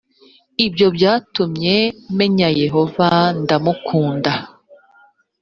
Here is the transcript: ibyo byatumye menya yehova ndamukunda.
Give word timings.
ibyo 0.65 0.87
byatumye 0.95 1.75
menya 2.17 2.49
yehova 2.61 3.09
ndamukunda. 3.41 4.33